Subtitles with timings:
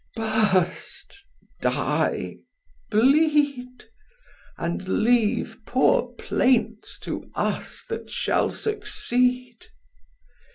[0.15, 1.25] Burst,
[1.61, 2.39] die,
[2.89, 3.83] bleed,
[4.57, 9.67] And leave poor plaints to us that shall succeed.